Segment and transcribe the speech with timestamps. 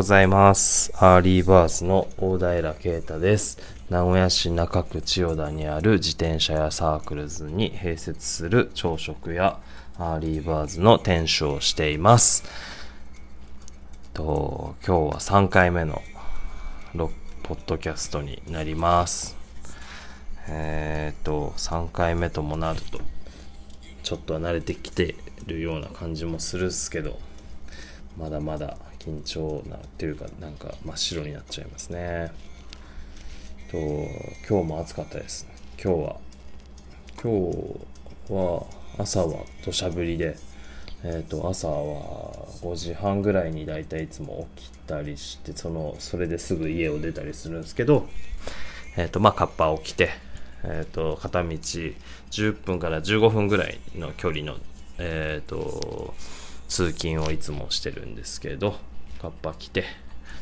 [0.00, 0.90] ございます。
[0.94, 3.58] Early Birdsの大平啓太です。
[3.90, 9.58] 名古屋市中区千代田にある自転車屋 Circles に併設する朝食屋
[9.98, 12.44] Early Birds の店主をしています。
[14.14, 16.00] と今日は3回目の
[16.94, 17.10] ロ
[17.42, 19.36] ポッドキャストになります。
[20.48, 23.02] えっ、と、3回目ともなると、
[24.02, 25.14] ちょっとは慣れてきて
[25.46, 27.18] るような感じもするっすけど、
[28.18, 32.32] まだまだ緊張なっていうかなんか真っ白になっちゃいますね。
[33.70, 33.76] と
[34.48, 35.46] 今日も暑かったです
[35.82, 36.16] 今日は
[37.22, 37.52] 今
[38.28, 38.66] 日は
[38.98, 40.36] 朝は土砂降りで
[41.02, 41.74] えー、と朝は
[42.60, 48.06] 5時半ぐらいにだいたいいつも起きたりしてそのそれですぐ家を出たりするんですけど
[48.98, 50.10] えっ、とまあカッパを着て
[50.62, 54.58] えっ、と片道10分から15分ぐらいの距離の
[54.98, 56.12] えっ、と
[56.68, 58.76] 通勤をいつもしてるんですけど、
[59.20, 59.84] カッパ着て、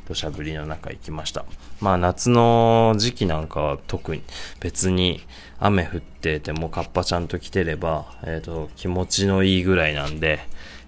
[0.06, 1.44] 土砂降りの中行きました。
[1.80, 4.22] まあ夏の時期なんかは特に
[4.60, 5.20] 別に
[5.58, 10.38] 雨降っててもカッパちゃんと着てれば、えっ、と、気持ちのいいぐらいなんで、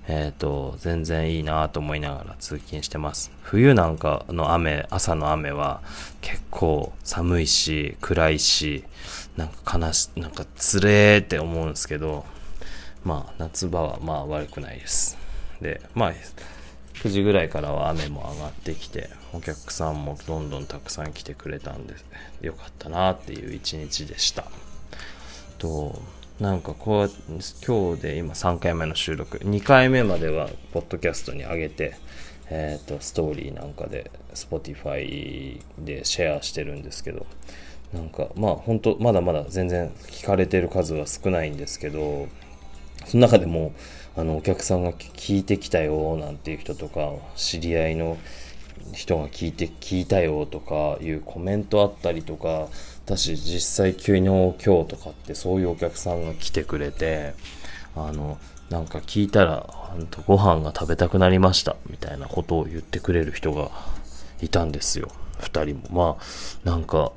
[0.07, 3.33] えっ、と、全然いいなと思いながら通勤してます。
[3.43, 5.83] 冬なんかの雨、朝の雨は
[6.21, 8.85] 結構寒いし、暗いし、
[9.37, 12.25] なんか悲し、なんかつれーって思うんですけど、
[13.03, 15.19] まあ夏場はまあ悪くないです。
[15.61, 16.13] で、まあ、
[16.95, 21.95] 9時ぐらいからは雨も上がってきて、お客さんもどんどんたくさん来てくれたんで、
[22.43, 24.45] よかったなっていう一日でした。
[25.59, 26.01] と、
[26.41, 27.11] なんかこう、
[27.67, 31.97] 今日で今3回目の収録、2回目まではポッドキャストに上げて、
[32.51, 37.27] えっ、と、ストーリーなんかで、Spotify でシェアしてるんですけど、
[37.93, 42.29] なんか、まあ本当まだまだ全然聞かれてる数は少ないんですけど、
[43.07, 43.73] その中でも、
[44.17, 48.19] あの、お客さんが聞いてきたよ、なんていう人とか、知り合いの
[48.93, 52.69] 人が聞いて、聞いたよ、とかいうコメントあったりとか、
[53.07, 57.35] 私実際昨日今日とかってそういうお客さんが来てくれて、
[57.97, 58.39] あの、
[58.69, 63.71] なんか聞いたら、ほんとご飯が食べたくなりました、みたいなことを言ってくれる人が
[64.41, 65.11] いたんですよ。
[65.41, 65.83] 二人も。
[65.91, 67.13] まあ、なんか、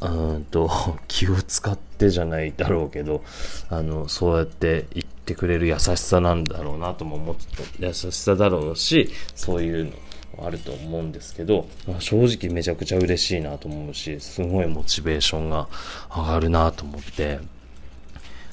[0.00, 0.70] うんと、
[1.08, 3.22] 気を使ってじゃないだろうけど、
[3.70, 7.42] あの、そうやって言ってくれる優しさなんだろうなとも思って、
[7.78, 9.90] 優しさだろうし、そういうの
[10.36, 15.68] もあると思うんですけど、まあ正直めちゃくちゃ嬉しいなと思うし、すごいモチベーションが
[16.14, 17.40] 上がるなと思って、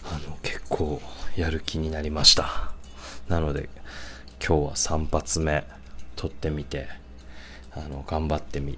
[0.04, 1.02] あの、結構
[1.36, 2.72] やる気になりました。
[3.28, 3.70] なので、
[4.46, 5.66] 今日は3発目
[6.16, 6.88] 撮ってみて、
[7.72, 8.78] あの、頑張ってみ、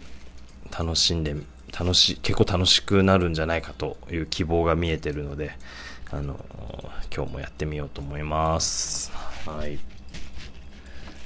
[0.77, 1.45] 楽しんでみ、
[1.77, 5.51] 楽しい、結構楽しくなるんじゃないかという希望が見えてるので、
[6.09, 6.39] あの、
[7.13, 9.11] 今日もやってみようと思います。
[9.45, 9.77] はい。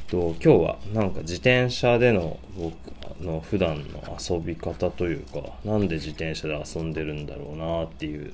[0.08, 2.74] と今日はなんか自転車での僕
[3.24, 8.34] の普段の遊び方というか、なんで自転車で遊んでるんだろうなっていう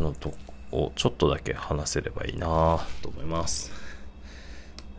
[0.00, 0.34] のと
[0.72, 3.85] をちょっとだけ話せればいいなと思います。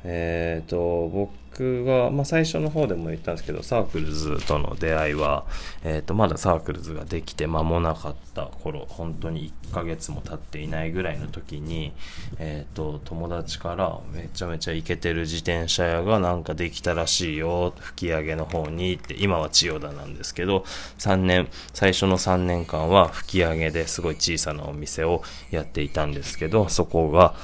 [0.09, 5.45] えー、と僕が、まあ、最初の方でも言ったんですけど Circlesとの出会いは、
[5.83, 11.91] えー、とまだ Circlesができて間もなかった頃本当に1ヶ月も経っていないぐらいの時に、
[12.39, 20.63] えー、と友達からめちゃめちゃイケてる自転車屋がなんかできたらしいよ吹き上げの方にって今は千代田なんですけど
[20.99, 27.35] 3年最初の3年間は吹き上げですごい小さなお店をやっていたんですけどそこが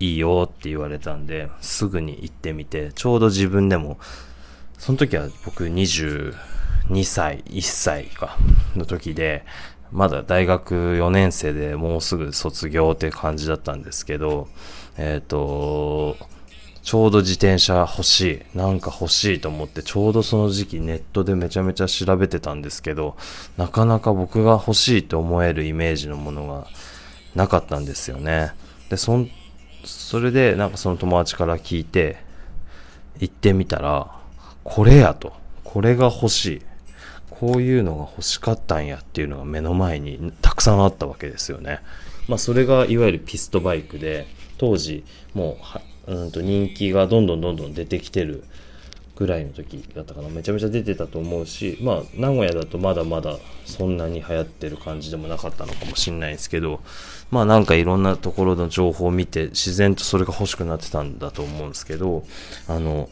[0.00, 3.98] いいよって言われたんで、すぐに行ってみて、ちょうど自分でも、
[4.78, 6.34] その時は僕22
[7.04, 8.36] 歳、1歳か、
[8.76, 9.44] の時で、
[9.92, 14.48] まだ大学4年生でもうすぐ卒業って感じだったんですけど、
[14.96, 16.16] えっ、と、
[16.82, 23.16] ちょうど自転車欲しい、なんか欲しいと思って、ちょうどその時期ネットでめちゃめちゃ調べてたんですけど、
[23.56, 26.66] なかなか僕が欲しいと思えるイメージのものが
[27.34, 28.52] なかったんですよね。
[28.90, 29.30] で、そん
[29.84, 32.16] それで、なんかその友達から聞いて、
[33.20, 34.10] 行ってみたら、
[34.64, 35.32] これやと。
[35.62, 36.62] これが欲しい。
[37.30, 41.80] こういうのが欲しかったんやっていうのが目の前にたくさんあったわけですよね。
[42.28, 44.26] まあそれがいわゆるピストバイクで、
[44.56, 45.04] 当時
[45.34, 45.58] も
[46.06, 48.44] う、うんと人気がどんどんどんどん出てきてる
[49.16, 50.28] ぐらいの時だったかな。
[50.28, 56.80] めちゃめちゃ出てたと思うし、まあ名古屋だとまだまだそんなに流行ってる感じでもなかったのかもしれないですけど、
[57.30, 62.24] まあなんかいろんなところの情報を見て自然とそれが欲しくなってたんだと思うんですけど、
[62.66, 63.08] あの、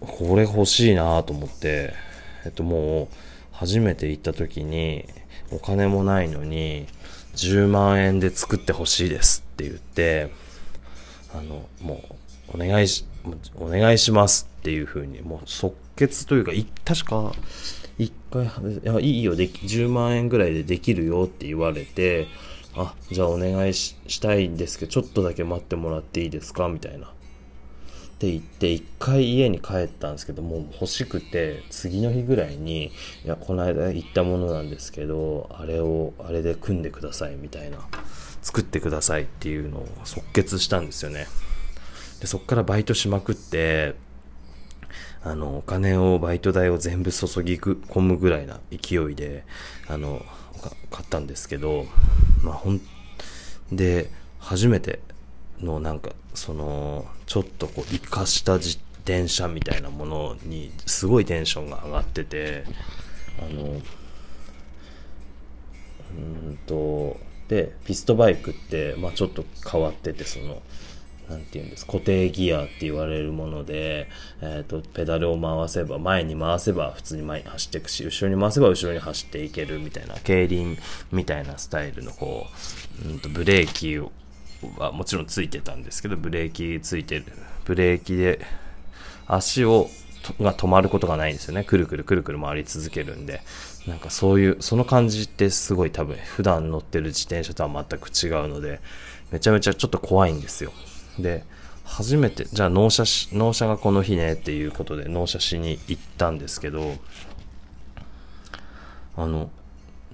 [0.00, 1.94] これ欲しいなと思って、
[2.44, 3.08] えっともう
[3.52, 5.04] 初めて行った時に
[5.52, 6.86] お金もないのに
[7.34, 10.30] 10万円で作ってほしいですって言って、
[11.32, 12.02] あの、も
[12.54, 13.04] うお願いし、
[13.56, 17.32] お願いしますっていう風に、もう即決というか、い確か、
[17.98, 18.48] 一回、い
[18.82, 22.28] や、いいよ、でき、10万円ぐらいでできるよって言われて、
[22.74, 27.06] あ、じゃあお願いししたいんですけど、ちょっとだけ待ってもらっていいですかみたいな。
[27.06, 27.10] っ
[28.20, 32.86] て言って、一回家に帰ったんですけど、もう欲しくて、次の日ぐらいに、
[33.24, 37.78] いや、この間行ったものなんですけど、あれを、あれで組んでください、みたいな。
[38.42, 41.26] 作ってくださいっていうのを即決したんですよね。
[42.20, 43.94] で、そっからバイトしまくって、
[45.22, 49.44] あの、お金を、バイト代を全部注ぎ込むぐらいな勢いで、
[49.88, 50.24] あの、
[50.90, 51.86] 買ったんですけど、
[52.42, 52.80] まあ、ほん、
[53.72, 55.00] で、初めて
[55.60, 62.64] のなんか、その、ちょっとこう、生かした自転車みたいなものに、すごいテンションが上がってて、
[63.38, 63.80] あの、
[66.16, 67.18] うんと、
[67.48, 70.62] で、ピストバイクって、まあちょっと変わってて、その、
[71.30, 74.08] なんて言うんです固定ギアって言われるもので、
[74.42, 80.76] え、ー、と、ペダルを回せば、前に回せば普通に前に走っていくし、後ろに回せば後ろに走っていけるみたいな、競輪
[81.12, 82.48] みたいなスタイルのこ
[83.04, 83.98] う、うんと、ブレーキ
[84.76, 87.24] はもちろんついてたんですけど、ブレーキついてる、
[87.64, 88.40] ブレーキで
[89.28, 89.88] 足を、
[90.40, 91.62] が止まることがないんですよね。
[91.62, 93.40] くるくるくるくる回り続けるんで。
[93.86, 98.80] なんかそういう、その感じってすごい多分普段乗ってる自転車とは全く違うので、
[99.30, 100.72] めちゃめちゃちょっと怖いんですよ。
[101.22, 101.44] で、
[101.84, 106.94] 初めて、じゃあ納車し、納車がこの日ねっていうことで納車しに行ったんですけど、
[109.16, 109.50] あの、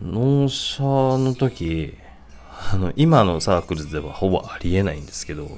[0.03, 1.95] 納車の時、
[2.73, 5.49] あの、今のサークルではほぼありえないんですけど、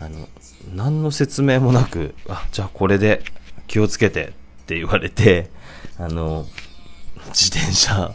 [0.00, 0.28] あの、
[0.74, 3.22] 何の説明もなく、あ、じゃあこれで
[3.66, 4.28] 気をつけて
[4.62, 5.50] って言われて、
[5.98, 6.46] あの、
[7.28, 8.14] 自転車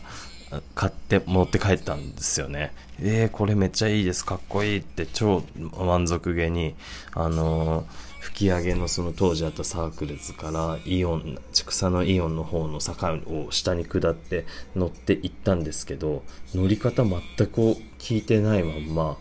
[0.76, 2.74] 買って持って帰ったんですよね。
[3.02, 5.44] えー、これめっちゃいいです、かっこいいって超
[5.78, 6.76] 満足げに、
[7.14, 7.86] あのー、
[8.20, 16.24] 吹き上げのその当時あったサークルズからイオン、畜産のイオンの方の坂を下に下って乗って行ったんですけど、
[16.54, 19.18] 乗り方全く聞いてないまんま、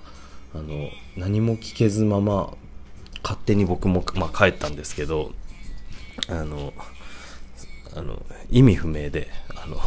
[0.55, 2.55] あの、何も聞けずまま、
[3.23, 5.33] 勝手に僕も、まあ、帰ったんですけど、
[6.29, 6.73] あの、
[7.95, 9.79] あの、意味不明で、あの、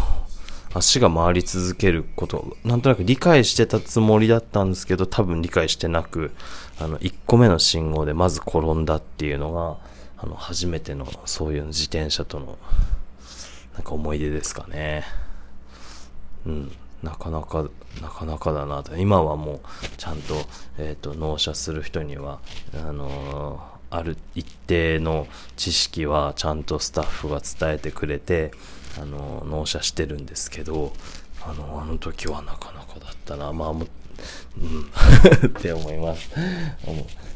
[0.74, 6.32] 足が回り続けること、なんとなく理解してたつもりだったんですけど、多分理解してなく、
[6.80, 9.78] あの、1個目の信号でまず転んだっていうのが、
[10.18, 12.58] あの、初めての、そういう自転車との、
[13.74, 15.04] なんか思い出ですかね。
[16.46, 16.72] うん。
[17.04, 17.68] なかなか、
[18.02, 18.96] なかなかだなと。
[18.96, 19.60] 今はもう、
[19.98, 20.36] ちゃんと、
[20.78, 22.40] えっ、ー、と、納車する人には、
[22.74, 25.28] あのーある一定の
[25.58, 28.52] 知識はちゃんとスタッフが伝えてくれて、
[29.00, 30.94] あの、納車してるんですけど、
[31.44, 33.52] あの、あの時はなかなかだったな。
[33.54, 33.88] まあ、も
[34.58, 34.82] うん、
[35.48, 36.30] って思います。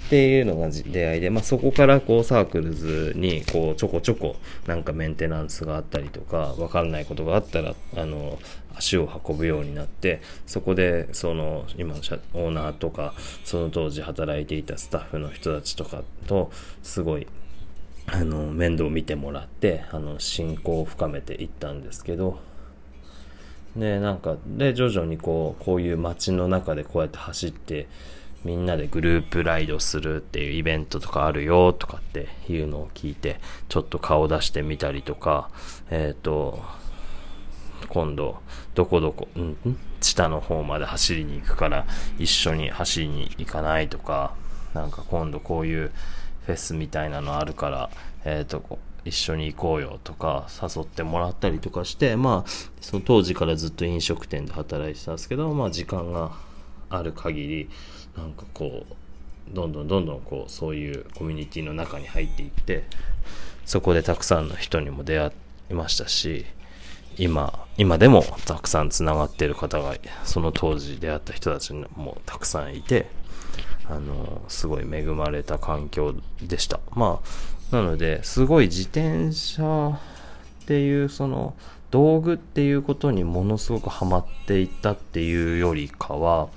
[0.05, 4.35] っていうのが出会いで、まあ、そこからこうサークルズにこうちょこちょこ
[4.67, 8.37] なんかメンテナンスがあったりとか、わかんないことがあったら、あの、
[8.75, 12.01] 足を運ぶようになって、そこでその今の
[12.33, 16.51] オーナーとか、その当時働いていたスタッフの人たちとかと、
[16.83, 17.25] すごい
[18.07, 22.39] あの、面倒見てもらって、あの、信仰を深めていったんですけど、
[23.75, 27.87] で、なんか、で、徐々にこう、こういう街の中でこうやって走って、
[28.43, 35.49] みんなでグループライドするっていうイベントとかあるよとかっていうのを聞いて、ちょっと顔出してみたりとか、
[35.89, 36.63] えっ、ー、と、
[37.89, 38.37] 今度、
[38.75, 39.57] どこどこ、うん、
[39.99, 41.87] 下の方まで走りに行くから、
[42.19, 44.35] 一緒に走りに行かないとか、
[44.75, 45.91] なんか今度こういう
[46.45, 47.89] フェスみたいなのあるから、
[48.23, 52.49] えっ、ー、と、一緒に行こうよとか誘ってもらったりとかして、まあ、
[52.81, 56.31] その当時からずっと飲食店で働いてたんですけど、まあ時間が
[56.89, 57.69] ある限り、
[58.17, 62.85] なんかこう、どんどんどんどんこう、そういうコミュニティの中に入っていって、
[63.65, 65.31] そこでたくさんの人にも出会
[65.69, 66.45] いましたし、
[67.17, 73.07] 今、今でもたくさん繋がってる方が、その当時出会った人たちもたくさんいて、
[73.89, 76.79] あの、すごい恵まれた環境でした。
[76.93, 77.19] ま
[77.71, 79.99] あ、なので、すごい自転車
[80.63, 81.53] っていうその
[81.91, 86.49] 道具っていうことにものすごくハマっていったっていうよりかは、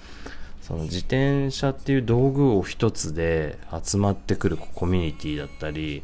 [0.63, 6.03] その自転車っていう道具を一つで集まってくるコミュニティだったり、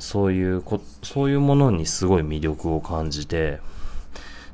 [0.00, 3.60] そういうこ、そういうものにすごい魅力を感じて、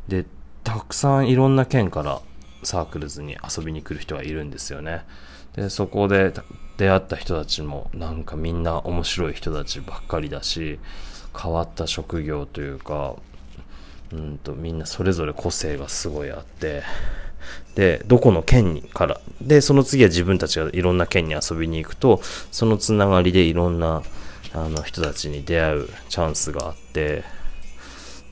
[0.08, 0.26] で、
[0.62, 2.20] たくさんいろんな県から
[2.62, 5.04] サークルズに遊びに来る人がいるんですよね。
[5.56, 6.32] で、そこで
[6.76, 10.78] 出会った人たちもなんかみんな面白い人たちばっかりだし、
[11.36, 13.16] 変わった職業というか、
[14.12, 16.82] うんとみんなそれぞれ個性がすごいあって、
[17.74, 22.20] で、どこの県にから、で、その次は自分たちがいろんな県に遊びに行くと、
[22.50, 24.02] そのつながりでいろんな、
[24.56, 27.24] あの人たちに出会うチャンスがあって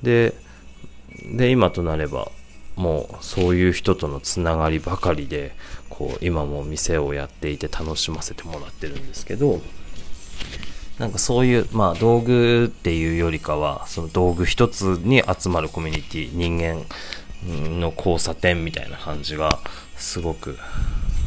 [0.03, 0.35] で
[1.37, 2.31] で今となれば
[2.77, 5.55] もうそういう人とのつながりばかりで
[5.89, 9.61] こう今も店をやっていて楽しませてもらってるんですけど
[10.99, 16.85] なんかそういう、まあ道具っていうよりかは、その道具一つに集まるコミュニティ、人間
[17.81, 19.59] の交差点みたいな感じが、
[19.97, 20.59] すごく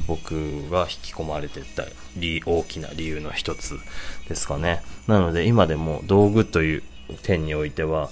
[0.07, 1.83] 僕が引き込まれてった
[2.45, 3.77] 大きな理由の一つ
[4.29, 4.81] ですかね。
[5.07, 6.83] なので今でも道具という
[7.23, 8.09] 点においては、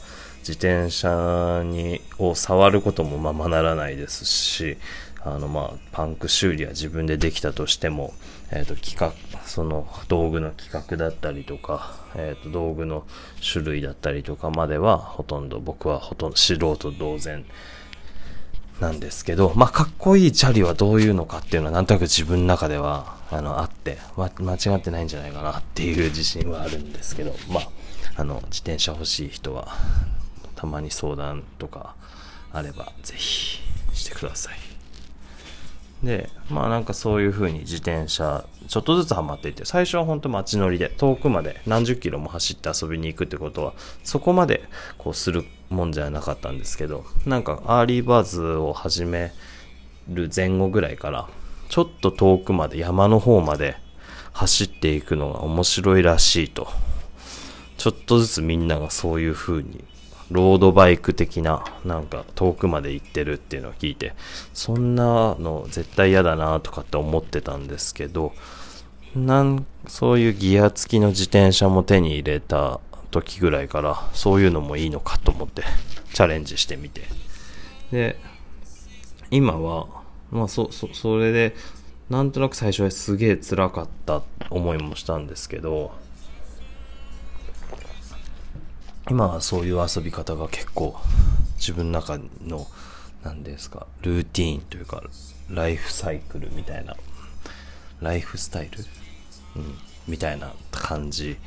[0.47, 4.77] 自転車にを触ることもままならないですし、
[5.21, 8.13] あのまあパンク修理は自分でできたとしても、
[8.51, 9.13] えーと、企画
[9.47, 13.05] その道具の企画だったりとか、えーと、道具の
[13.41, 17.45] 種類だったりとかまではほとんど僕はほとんど素人同然
[18.81, 27.69] なんですけど、まあ、かっこいいチャリはどういうのかっていうのはなんとなく自分の中ではあのあって、ま、間違ってないんじゃないかなっていう自信はあるんですけど、まあ、
[28.17, 29.69] あの自転車欲しい人は
[30.63, 31.93] たまに相談とか
[32.53, 33.59] あればぜひ
[33.91, 36.05] してください。
[36.05, 43.73] で、まあなんかそういう風に自転車、ちょっとずつハマっていって、最初は本当街乗りで、遠くまで何十キロも走って遊びに行くってことは、
[44.05, 44.63] そこまで
[44.97, 49.33] こうするもんじゃなかったんですけど、なんか Early Birds を始め
[50.07, 51.27] る前後ぐらいから、
[51.67, 53.75] ちょっと遠くまで山の方まで
[54.31, 56.69] 走っていくのが面白いらしいと。
[57.77, 59.83] ちょっとずつみんながそういう風に
[60.31, 64.13] ロードバイク的な、なんか遠くまで行ってるっていうのを聞いて、
[64.53, 68.33] そんなの絶対嫌だなとかって思ってたんですけど、
[69.15, 72.79] なんそういうギア付きの自転車も手に入れた
[73.11, 75.63] 時ぐらいから、そういうのもいいのかと思って、
[76.13, 77.01] チャレンジしてみて。
[77.91, 78.17] で、
[79.29, 79.87] 今は、
[80.31, 81.55] まあそ、そ、それで、
[82.09, 85.91] なんとなく最初はすげえ辛かった思いもしたんですけど、
[89.09, 90.95] 今はそういう遊び方が結構
[91.57, 92.67] 自分の中の
[93.23, 95.03] 何ですかルーティーンというか
[95.49, 96.95] ライフサイクルみたいな
[98.01, 98.79] ライフスタイル、
[99.55, 99.75] うん、
[100.07, 101.37] みたいな感じ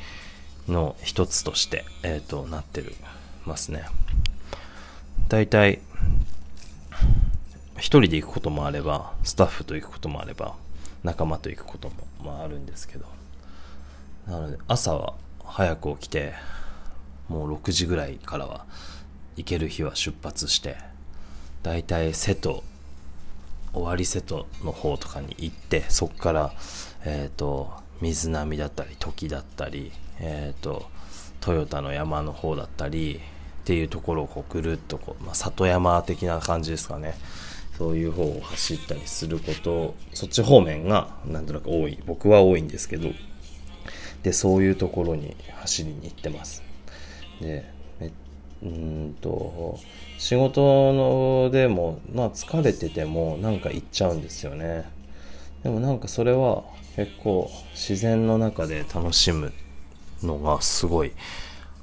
[0.69, 2.95] の一つとして、えっ、ー、となってる
[3.45, 3.85] ますね。
[5.29, 5.81] 大体
[7.79, 10.55] 一人で行くこともあればスタッフと行くこともあれば
[11.05, 11.95] 仲間と行くことも、
[12.25, 13.17] まあ、あるんですけど。
[14.27, 16.35] なので朝は早く起きて
[17.29, 18.67] もう6時ぐらいからは
[19.37, 20.77] 行ける日は出発して
[21.63, 22.63] だいたい瀬戸
[23.73, 26.53] 終わり瀬戸の方とかに行ってそこから
[27.05, 30.89] えっ、ー、と水波だったり時だったりえっ、ー、と
[31.41, 33.21] トヨタの山の方だったり
[33.67, 37.15] っていうところをこうぐるっとこう、まあ、里山的な感じですかね。
[37.77, 41.99] そういう方を走ったりすることそっち方面がなんとなく多い。
[42.07, 43.11] 僕は多いんですけど。
[44.23, 46.66] でそういうところに走りに行ってます。
[47.41, 47.77] で
[48.63, 49.79] うんと
[50.19, 54.85] 仕事のでもまあ疲れててもなんか行っちゃうんですよね。
[55.63, 56.65] でもなんかそれは
[56.97, 59.53] 結構自然の中で楽しむ
[60.23, 61.13] のがすごい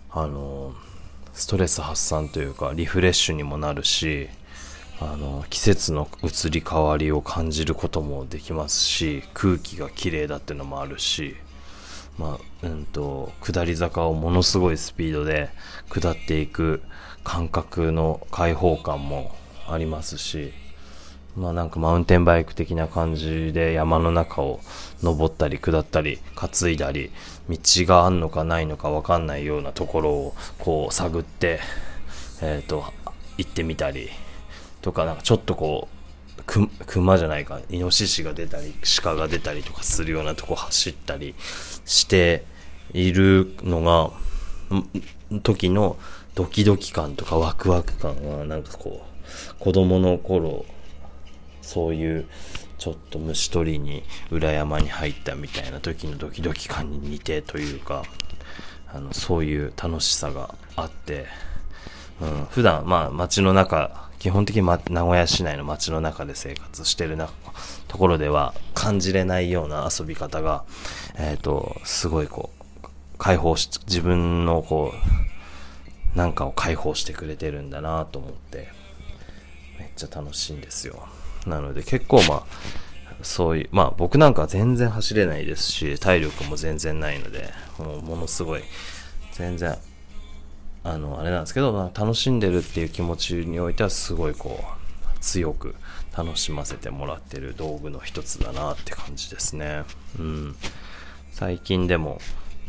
[0.10, 0.74] あの
[1.34, 4.30] ストレス発散というかリフレッシュにもなるし
[5.00, 11.36] あの季節の移り変わりを感じることもできますし空気が綺麗だっていうのもあるし
[12.18, 15.50] まあ、うんと、下り坂をものすごいスピードで
[15.90, 16.82] 下っていく
[17.24, 19.36] 感覚の開放感も
[19.68, 20.54] ありますし、
[21.36, 24.60] まあなんかマウンテンバイク的な感じで山の中を
[25.02, 27.12] 登ったり下ったり担いだり、
[27.50, 31.60] 道があんのかないのかわかんないようなところをこう探って、
[32.42, 32.86] えっ、と、
[33.38, 34.10] 行ってみたり
[34.82, 36.03] とか、なんかちょっとこう、
[36.46, 37.60] く熊じゃないか。
[37.70, 41.36] イノシシが出たり鹿が出たりとかするようなとこ走ったり
[41.86, 42.46] して
[42.94, 44.12] いるのが
[45.42, 45.98] 時の
[46.36, 50.66] ドキドキ感とかワクワク感はなんかこう子供の頃
[51.62, 52.26] そういう
[52.78, 58.04] ちょっと虫取りに裏山に入ったみたいな時のドキドキ感に似てというか
[58.92, 61.26] あのそういう楽しさがあって、
[62.22, 67.28] うん、普段まあ街の中基本的に、ま、名古屋市内の街の中で生活してるな
[67.90, 70.64] ところでは感じれないような遊び方が、
[71.18, 72.50] えっ、ー、と、すごいこ
[72.82, 72.88] う、
[73.18, 74.94] 解放し、自分のこ
[76.16, 78.70] う、なんかを解放してくれてるんだなと思って、
[79.78, 81.06] めっちゃ楽しいんですよ。
[81.46, 82.46] なので結構まあ、
[83.24, 88.62] そういう、まあ僕なんか全然走れないですし、体力も全然ないので、もうものすごい、
[89.34, 89.78] 全然
[90.84, 95.76] あの、あれなんですけど、まあ、楽しんでるっていう気持ちにおいてはすごいこう、強く
[96.16, 99.84] 楽しませてもらってる道具の一つだなって感じですね。
[100.20, 100.56] うん。
[101.32, 102.20] 最近でも、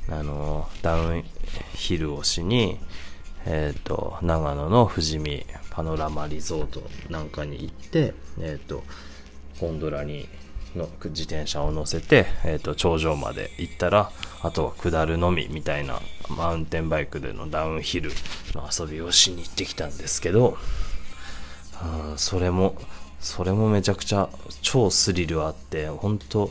[0.08, 1.24] あの、ダウン
[1.74, 2.78] ヒルをしに、
[3.46, 8.84] えっ、と、長野の富士見パノラマリゾートなんかに行って、えっ、と、
[9.60, 10.28] ゴンドラに
[10.76, 14.10] の自転車を乗せて、えっ、と、頂上まで行ったら、
[14.42, 18.10] あとは下るのみみたいなマウンテンバイクでのダウンヒル
[18.54, 20.56] の遊びをしに行ってきたんですけど、
[22.10, 22.76] うん、それも、
[23.20, 24.28] それもめちゃくちゃ
[24.62, 26.50] 超スリルあって、本当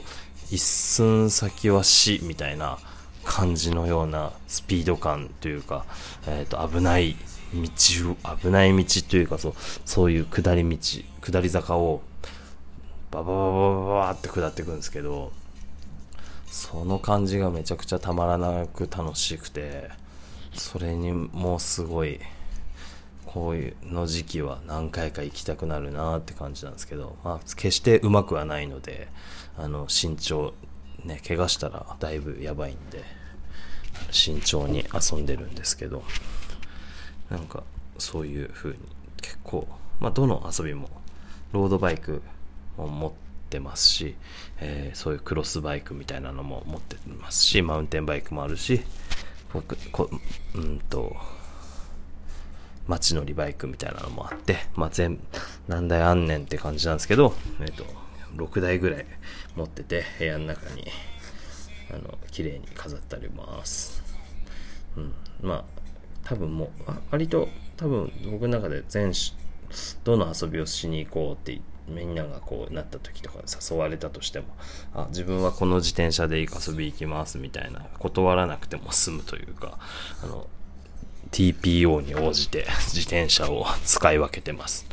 [0.51, 2.77] 一寸先は死みたいな
[3.23, 5.85] 感じのようなスピード感というか、
[6.27, 7.15] え、ー、と、危ない
[7.53, 9.53] 道を、危ない道というか、そう、
[9.85, 10.77] そういう下り道、
[11.21, 12.01] 下り坂を、
[13.11, 15.31] ババババババって下っていくんですけど、
[16.53, 19.89] その感じがめちゃくちゃたまらなく楽しくて、
[20.53, 22.19] それにもうすごい、
[23.25, 29.07] こういうの時期は何回か行きたくなるなって感じなんですけど、まあ、決してうまくはないので、
[29.57, 30.53] あの、慎重、
[31.03, 33.03] ね、怪我したらだいぶやばいんで、
[34.11, 36.03] 慎重に遊んでるんですけど、
[37.31, 37.63] なんか、
[37.97, 38.77] そういう風に、
[39.23, 39.67] 結構、
[39.99, 40.87] まあ、どの遊びも、
[41.51, 42.21] ロードバイク
[42.77, 43.22] も持って
[43.59, 44.15] ますし、
[44.59, 48.81] えー、そういうクロスバイクみたいなのも持ってますし、マウンテンバイクもあるし、
[49.53, 50.09] 僕、こ
[50.55, 51.15] うんと、
[52.87, 55.19] 街乗りバイクみたいなのもあって、まあ、全、
[55.67, 57.85] 何台あんねんって感じなんですけど、えっ、と、
[58.35, 59.05] 6台ぐらい
[59.55, 60.85] 持ってて、部屋の中に、
[61.91, 64.03] あの、綺麗に飾ってあります。
[64.97, 65.13] うん。
[65.41, 65.63] まあ、
[66.23, 69.13] 多分もう、割と、多分僕の中で全、
[70.03, 74.45] どの遊びをしに行こうって言ってみんながこうなった時とか誘われたとしても、
[74.93, 79.77] あ、自分はこの自転車で遊び行きますみたいな、断らなくても済むというか、
[80.23, 80.47] あの、
[81.31, 84.85] TPO に応じて 自転車を使い分けてます。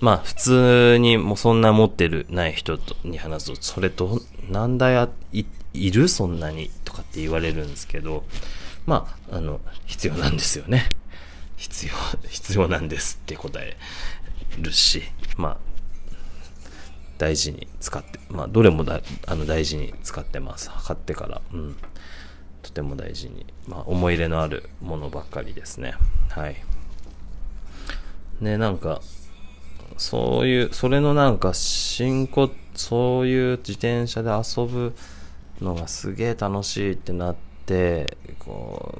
[0.00, 8.24] まあ普通にもうそんな持ってるない人とに話すと、それとなんだや、い、いるそんなにとかって言われるんですけど、
[8.86, 10.90] まあ、あの、必要なんですよね。
[11.56, 11.92] 必要、
[12.28, 13.76] 必要なんですって答え
[14.58, 15.02] るし、
[15.36, 15.56] まあ、
[17.24, 20.68] 大事に使って、まあ、どれもだあの大事に使ってます。
[20.68, 21.40] 買ってから。
[21.54, 21.76] うん。
[22.60, 25.94] とても大事に、まあ、思い入れのあるものばっかりですね。
[26.28, 26.56] はい。
[28.42, 29.00] ね、なんか、
[29.96, 34.94] そういう、それのなんか、新子、そういう自転車で遊ぶ
[35.62, 38.98] のがすげえ楽しいってなって、こ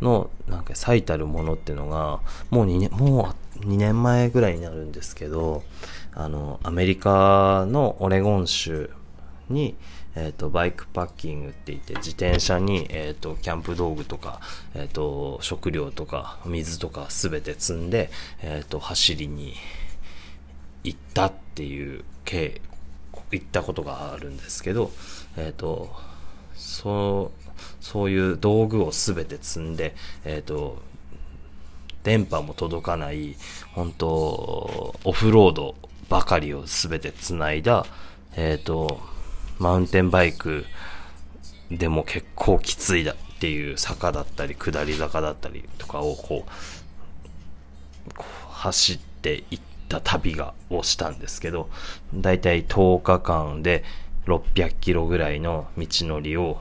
[0.00, 5.64] う、の、なんか最たるものっていうのが、もう2年、もう2年前ぐらいになるんですけど、
[6.14, 8.90] あの、アメリカのオレゴン州
[9.48, 9.74] に、
[10.16, 14.40] えっ、ー、と、バイクパッキングって言って、自転車に、えっ、ー、と、キャンプ道具とか、
[14.74, 18.10] えっ、ー、と、食料とか、水とかすべて積んで、
[18.42, 19.54] えっ、と、走りに
[20.84, 22.60] 行ったっていう、経、
[23.32, 24.92] 行ったことがあるんですけど、
[25.36, 25.90] えっ、と、
[26.54, 27.44] そう、
[27.80, 30.80] そういう道具をすべて積んで、えっ、と、
[32.04, 33.34] 電波も届かない、
[33.72, 35.74] 本当オフロード
[36.08, 37.86] ばかりをすべて繋いだ、
[38.36, 39.00] えっ、と、
[39.58, 40.64] マウンテンバイク
[41.70, 48.10] でも結構きついだっていう坂だったり下り坂だったりとかをこう
[48.50, 51.68] 走っていった旅がをしたんですけど
[52.14, 53.84] だいたい10日間で
[54.26, 56.58] 600キロぐらいの道のりを、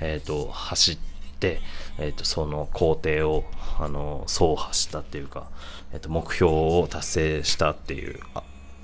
[0.00, 0.98] えっ、ー、と走っ
[1.38, 1.60] て、
[1.98, 3.44] えっ、ー、とその工程を
[3.78, 5.48] あの走破したっていうか、
[5.92, 8.20] えっ、ー、と目標を達成したっていう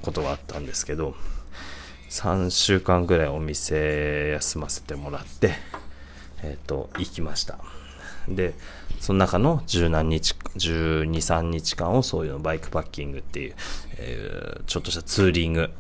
[0.03, 1.15] ことがあったんですけど
[2.11, 5.53] 3週間ぐらいお店休ませてもらって、
[6.43, 7.59] えっ、ー、と、行きました。
[8.29, 8.55] で、
[8.99, 13.55] その中の十何日、12、3日間をそういうのバイクパッキングっていう、
[13.97, 15.71] えー、ちょっとしたツーリング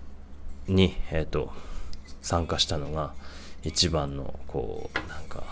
[0.68, 1.52] に、えっ、ー、と、
[2.22, 3.12] 参加したのが
[3.64, 5.42] 一番の、こう、なんか、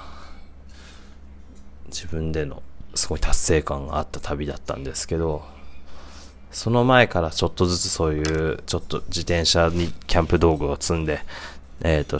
[1.88, 2.62] 自分での
[2.94, 5.44] すごい達成感があった旅だったんですけど、
[6.50, 11.20] その前からちょっとずつそういう、ちょっと自転車にキャンプ道具を積んで、
[11.82, 12.18] えっ、ー、と、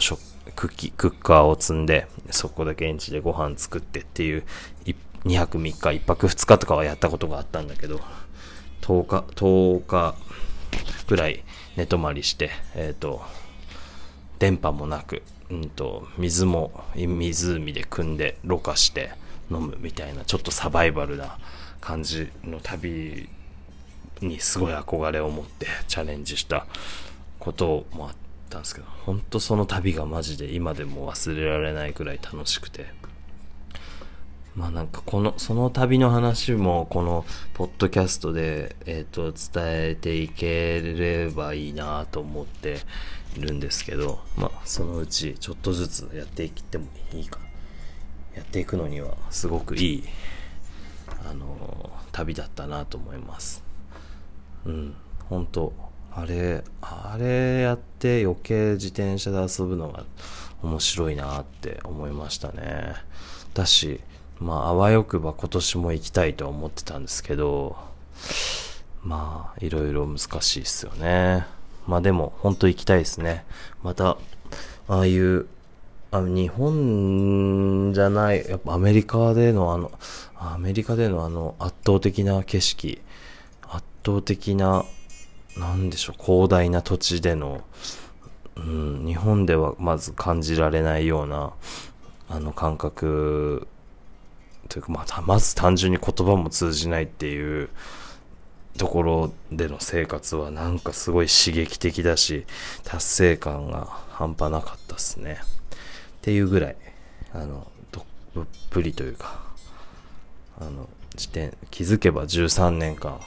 [0.55, 4.43] クッキクッカーを積んで、そこで現地でご飯作ってっていう、
[5.25, 7.99] 2泊3日、1泊2日とかはやったことがあったんだけど、
[8.81, 10.15] 10日、10日
[11.07, 11.43] ぐらい
[11.75, 13.21] 寝泊まりして、えっ、ー、と、
[14.37, 19.11] 電波もなく、うんと、水も湖で汲んで、ろ過して
[19.51, 21.37] 飲むみたいな、ちょっとサバイバルな
[21.81, 23.27] 感じの旅
[24.21, 26.65] にすごい憧れを持ってチャレンジした
[27.39, 28.15] こともあっ
[28.49, 32.87] たんですけど、本当その旅がマジで今でも忘れられないくらい楽しくて。
[34.55, 42.79] まあなんかこの、その旅の話もこのポッドキャストで、えっ、と、伝えていければいいなと思って
[43.37, 47.39] いるんですけど、まあそのうちちょっとずつやっていってもいいか、
[48.35, 50.03] やっていくのにはすごくいい、
[51.25, 53.68] あの旅だったなと思います。
[54.65, 54.93] うん、
[55.29, 55.73] 本当
[56.11, 60.03] あれ、あれやって余計自転車で遊ぶのが
[60.61, 62.95] 面白いなって思いましたね。
[63.53, 64.01] だし、
[64.39, 67.77] まあ、あわよくば今年も行きたいと思ってたんですけど、
[69.03, 71.45] まあ、いろいろ難しいですよね。
[71.87, 73.45] まあでも、本当行きたいですね。
[73.81, 74.17] また、
[74.87, 75.47] ああいう、
[76.11, 79.91] あ日本じゃない、やっぱアメリカでのあの、
[80.35, 83.01] アメリカでのあの圧倒的な景色、
[84.05, 84.85] 倒的な、
[85.57, 87.61] なんでしょう、広大な土地での、
[88.55, 91.53] うん、日本ではまず感じられないような、
[92.29, 93.67] あの感覚、
[94.67, 97.69] というか、まあ、まず単純に言葉も通じないっていう、
[98.79, 102.45] ところでの生活はなんかすごい刺激的だし、
[102.85, 105.39] 達成感が半端なかったっすね。
[105.41, 106.77] っていうぐらい、
[107.33, 108.01] あの、ど
[108.41, 109.41] っぷりというか、
[110.61, 113.19] あの、自転、気づけば13年間、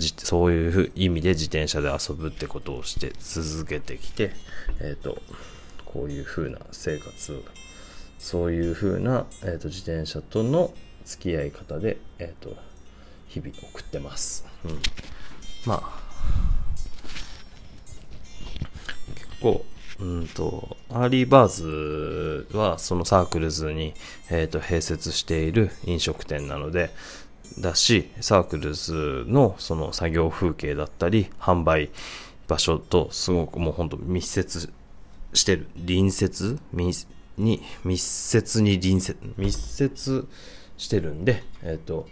[0.00, 4.32] そういう意味で自転車で遊ぶってことをして続けてきて、
[4.80, 5.20] えっ、ー、と、
[5.84, 7.42] こういう風な生活
[8.18, 12.56] そういう風な、えーと、自転車との付き合い方で、えっ、ー、と、
[13.28, 14.44] 日々送ってます。
[14.64, 14.80] うん。
[15.66, 16.08] まあ、
[19.14, 19.64] 結構、
[20.00, 23.94] うんと、 Early Birds はその Circles に、
[24.30, 26.90] えーと、併設している飲食店なので、
[27.58, 31.90] だし、サークルズのその作業風景だったり、販売
[32.46, 34.72] 場所とすごくもうほんと密接
[35.32, 35.68] してる。
[35.76, 36.58] 隣接
[37.36, 40.26] に、密接に隣接、密接
[40.76, 42.08] してるんで、えっ、ー、と、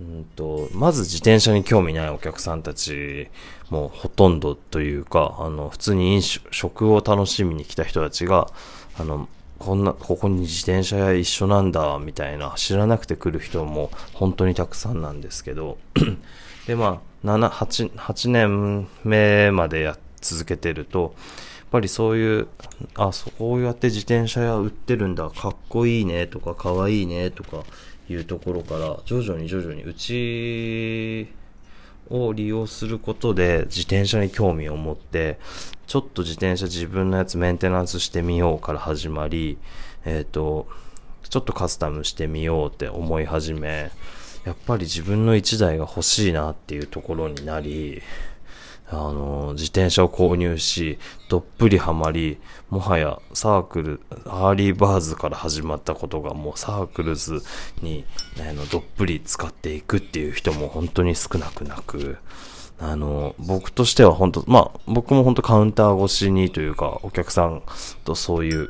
[0.00, 3.28] うんと、まず自転車に興味ないお客さんたち
[3.70, 8.50] もほとんどというか、あの、普通に飲食を楽しみに来た人たちが、
[8.98, 15.78] あの、こんな、ここに自転車屋一緒なんだ、みたいな、知らなくて来る人も本当にたくさんなんですけど、
[16.66, 21.14] で、まあ、7、8、8年目までや、続けてると、
[21.58, 22.48] やっぱりそういう、
[22.94, 27.64] あ、そうやって自転車屋売ってるんだ、かっこいいね、とか、かわいいね、とか、
[28.08, 31.28] いうところから徐々に徐々にうち
[32.10, 35.38] を利用することで自転車に興味を持って
[35.86, 39.58] ちょっと自転車自分のやつメンテナンスしてみようから始まり
[40.04, 40.68] えっ、ー、と
[41.28, 43.90] ちょっとカスタムしてみようって思い始め
[44.44, 48.00] やっぱり自分の1台が欲しいなっていうところになり
[48.88, 52.38] あの、自転車を購入し、どっぷりハマり、
[52.70, 57.42] もはやサークル、 Early Birds から始まったことがもう Circles
[57.82, 58.04] に、
[58.38, 62.18] あの、どっぷり浸かっていくっていう人も本当に少なくなく、
[62.78, 67.62] あの、僕としては本当、まあ、僕も本当カウンター越しにというか、お客さん
[68.04, 68.68] とそういう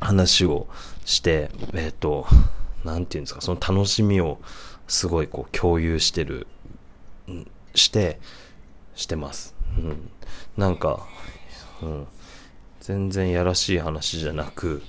[0.00, 0.66] 話を
[1.04, 2.26] して、えっ、ー、と、
[2.84, 4.38] なんていうんですか、その楽しみを
[4.88, 6.46] すごいこう共有してる、
[7.74, 8.18] して、
[8.96, 9.54] してます。
[9.78, 10.10] うん。
[10.56, 11.06] なんか、
[11.82, 12.06] うん。
[12.80, 14.82] 全然やらしい話じゃなく、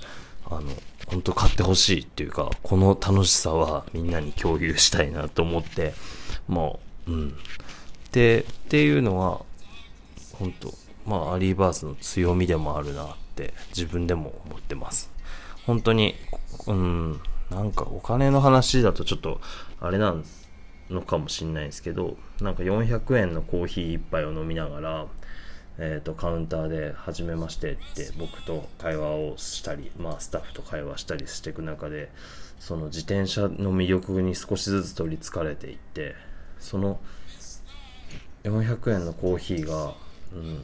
[0.45, 0.63] あの、
[1.07, 5.93] 本当買ってほしいっていうか、この楽しさはみんなに共有したいなと思って、
[6.47, 7.37] もう、うん。
[8.11, 9.41] で、っていうのは、
[10.33, 10.73] 本当
[11.05, 15.11] まあ、アリーバースの強みでもあるなって自分でも思ってます。
[15.65, 16.15] 本当に、
[16.67, 19.39] うん、なんかお金の話だとちょっと、
[19.79, 20.23] あれなん。
[20.89, 25.07] のかもしんないですけどなんか400円のコーヒー1杯を飲みながら、
[25.79, 32.11] えーと、カウンターで「初めまして」って僕と会話をしたり、まあ、スタッフと会話したりしていく中で
[32.59, 36.15] その自転車の魅力に少しずつ取りつかれていって
[36.59, 36.99] その
[38.43, 39.93] 400円のコーヒーが、
[40.33, 40.63] うん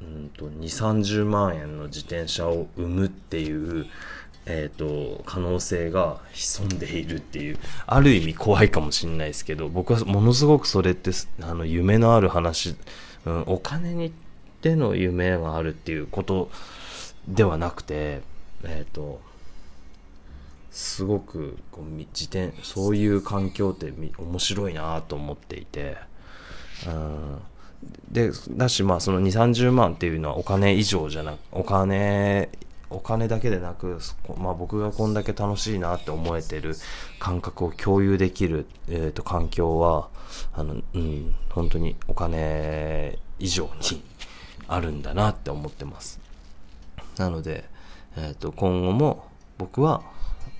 [0.00, 3.86] うんと2 3 0万円の自転車を生むっていう
[4.46, 11.10] えっ、ー、と、可能性が潜んでいるっていう、ある意味怖いかもしれないですけど、僕はものすごくそれって、
[11.42, 12.76] あの、夢のある話、
[13.24, 14.12] うん、お金に
[14.62, 16.50] での夢があるっていうこと
[17.28, 18.22] ではなくて、
[18.64, 19.20] えっ、ー、と、
[20.76, 25.96] すごくこう自転そういう環境って面白いなと思っていて、
[26.86, 27.40] うん、
[28.10, 32.50] でだしまあその2 3 0万っていうのはお金以上じゃなくお金
[32.90, 33.98] お金だけでなく、
[34.38, 36.76] まあ、僕がこんだけ楽しいなって思えてる
[37.18, 40.08] 感覚を共有できる、えーと、環境は
[40.54, 44.02] あの、うん、本当にお金以上に
[44.68, 46.20] あるんだなって思ってます。
[47.16, 47.64] なので、
[48.16, 49.26] えーと、今後も
[49.58, 50.02] 僕は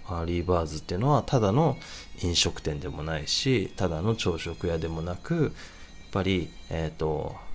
[0.09, 1.77] Early Birds っていうのはただの
[2.23, 5.53] 飲食店でもないしただの朝食屋でもなくやっ
[6.13, 7.46] ぱり、えーと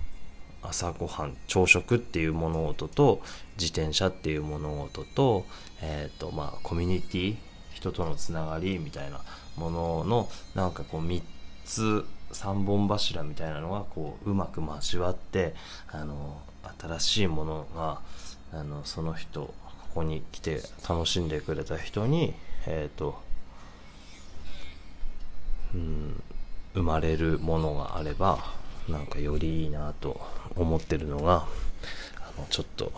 [0.62, 3.20] 朝ごはん朝食っていう物事と
[3.58, 5.44] 自転車っていう物事と,、
[5.80, 7.36] えーとまあ、コミュニティ
[7.74, 9.20] 人とのつながりみたいな
[9.56, 11.22] もののなんかこう3
[11.64, 15.54] つ3本柱みたいなのがこううまく交わって
[15.88, 16.40] あの
[16.80, 18.00] 新しいものが
[18.52, 19.54] あのその人こ
[19.96, 22.34] こに来て楽しんでくれた人に
[22.66, 23.20] えっ、ー、と
[25.74, 26.22] うん
[26.74, 30.20] 生まれるものがあればなんかよりいいなと
[30.56, 31.46] 思ってるのが
[32.16, 32.92] あのちょっと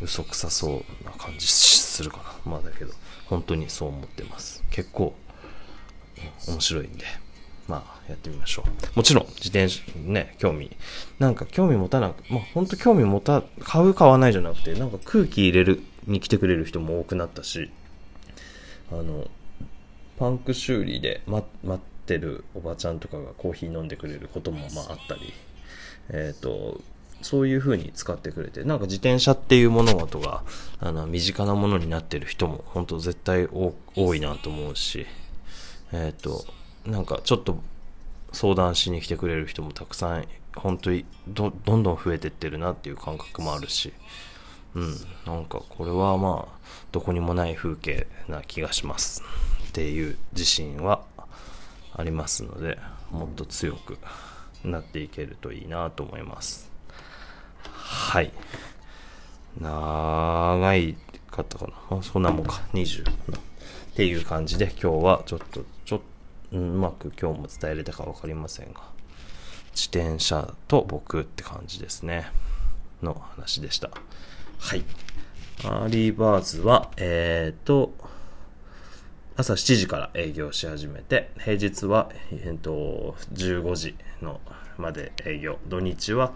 [0.00, 2.52] 嘘くさそうな感じするかな。
[2.52, 2.92] まあだけど
[3.26, 4.62] 本当にそう思ってます。
[4.70, 5.14] 結構
[6.48, 7.04] 面白いんで。
[7.68, 8.96] まあやってみましょう。
[8.96, 10.70] もちろん自転車ね興味。
[11.18, 17.70] なんか興味持たなくまあ本当興味持た買う買わないじゃなくてなんか空気入れるに来てくれる人も多くなったし
[18.92, 19.26] あの
[20.18, 21.44] パンク修理で待
[22.06, 25.34] ってるおばちゃんとかがコーヒー飲んでくれることもまああったり
[26.10, 26.80] えっ、ー、と
[27.22, 30.42] そういう風に使ってくれて、なんか自転車っていう物事が、
[30.78, 35.06] あの、身近なものになってる人も、本当絶対多いなと思うし、
[35.92, 36.44] えっ、ー、と、
[36.84, 37.58] なんかちょっと
[38.32, 43.92] 相談しに来てくれる人もたくさん、本当にどどんどん増えてってるなっていう感覚もあるし、
[44.74, 44.94] うん、
[45.26, 46.58] なんかこれはまあ、
[46.92, 49.22] どこにもない風景な気がします。
[49.68, 51.02] っていう自信は
[51.98, 52.78] ありますので、
[53.10, 53.98] もっと強く
[54.64, 56.70] なっていけるといいなと思います。
[57.62, 58.32] はい。
[59.60, 60.96] 長い
[61.30, 61.98] かったかな？
[61.98, 62.02] あ。
[62.02, 62.62] そんなもんか。
[62.74, 63.08] 20。
[63.08, 63.12] っ
[63.94, 66.00] ていう感じで今日はちょっと、ちょっ
[66.50, 68.82] と、うまく今日も伝えれたか分かりませんが、
[69.74, 72.26] 自転車と僕って感じですね。
[73.02, 73.90] の話でした。
[74.58, 74.84] はい。
[75.64, 77.94] Early Birds は、えっ、ー、と、
[79.38, 84.40] 朝7時から営業し始めて、平日は、えっ、と、15時の
[84.78, 86.32] まで営業、土日は、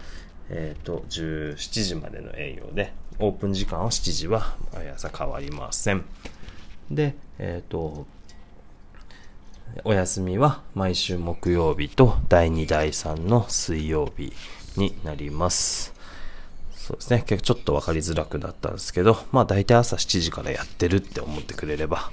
[0.50, 6.04] えっ、と、17時までの営業で、オープン時間は7時は毎朝変わりません。
[6.90, 8.06] で、えっ、と、
[9.84, 14.34] お休みは毎週木曜日と第2、第3の水曜日
[14.76, 15.94] になります。
[16.74, 17.24] そうですね。
[17.26, 22.10] 結構ちょっとわかりづらくなったんですけど、まあ大体朝7時からやってるって思ってくれれば、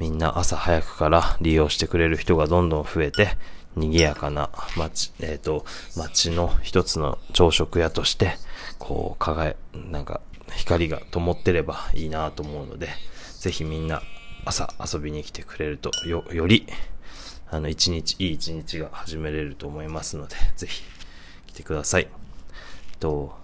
[0.00, 3.36] みんな朝早くから利用してくれる人がどんどん増えて、
[3.76, 5.64] 賑やかな街、えっ、ー、と、
[5.96, 8.36] 街の一つの朝食屋として、
[8.78, 10.20] こう、輝、なんか、
[10.56, 12.88] 光が灯ってればいいなと思うので、
[13.38, 14.02] ぜひみんな
[14.44, 16.66] 朝遊びに来てくれると、よ、より、
[17.50, 20.82] あの、一日、いい一日が始めれると思いますので、ぜひ
[21.46, 22.08] 来てください。
[23.00, 23.34] と、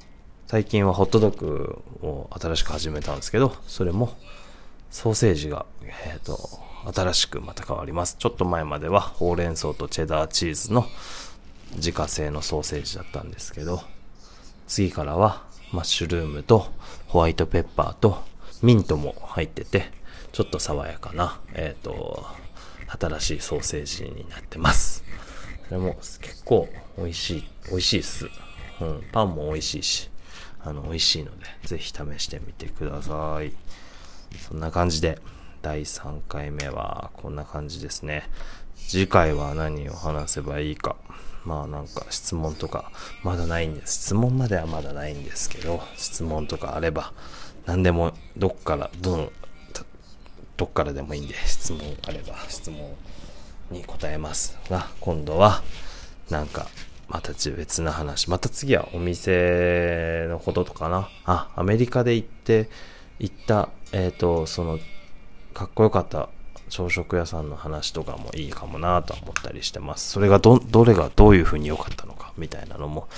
[0.47, 4.17] 最近はホットドッグを新しく始めたんですけど、それも、
[4.91, 6.39] ソーセージが、えっ、ー、と、
[6.95, 8.17] 新しくまた変わります。
[8.19, 10.87] ちょっと前まではほうれん草とチェダーチーズの
[11.77, 13.83] 自家製のソーセージだったんですけど、
[14.67, 16.73] 次からはマッシュルームと
[17.07, 18.23] ホワイトペッパーと
[18.63, 19.91] ミントも入ってて、
[20.33, 22.27] ちょっと爽やかな、えっ、ー、と、
[22.99, 25.05] 新しいソーセージになってます。
[25.69, 28.27] それも結構美味しい、美味しいっす。
[28.81, 30.11] うん、パンも美味しいし、
[30.61, 33.53] あの、美味しいので、ぜひ試してみてください。
[34.39, 35.19] そんな感じで、
[35.63, 38.29] 第3回目はこんな感じですね。
[38.77, 40.97] 次回は何を話せばいいか。
[41.45, 44.05] まあなんか質問とかまだないんです。
[44.05, 47.13] 質問まではまだないんですけど、質問とかあれば
[47.67, 49.33] 何でもどっからどの
[50.57, 52.95] どっからでもいいんで質問あれば質問
[53.71, 55.63] に答えますが、今度は
[56.29, 56.69] なんか
[57.09, 58.31] また別な話。
[58.31, 61.09] また次はお店のこととかな。
[61.25, 62.69] あ、アメリカで行って、
[63.21, 64.79] 行った、えっ、ー、と、その
[65.53, 66.31] かっこよかった
[66.71, 70.11] 朝食屋さんの話とかもいいかもなと思ったりしてます。
[70.11, 73.09] それがど、どれがどういう風に良かったのかみたいなのも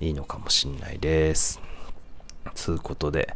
[0.00, 1.60] いいのかもしんないです。
[2.54, 3.34] つうことで、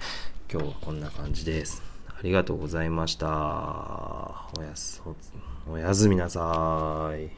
[0.53, 1.83] 今日はこんな感じです。
[2.09, 3.29] ありがとうございました。
[4.59, 5.03] おやす、
[5.71, 7.31] おやすみなさい。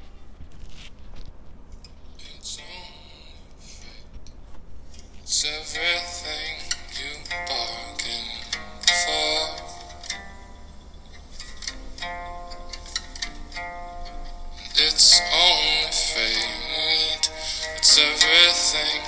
[15.01, 17.31] It's only fate.
[17.77, 19.08] It's everything